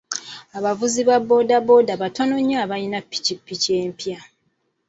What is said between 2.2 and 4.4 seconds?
nnyo abalina ppikipiki empya.